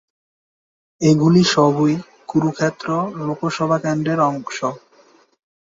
এগুলি 1.01 1.41
সবই 1.53 1.93
কুরুক্ষেত্র 2.29 2.87
লোকসভা 3.21 3.77
কেন্দ্রের 3.83 4.19
অংশ। 4.29 4.57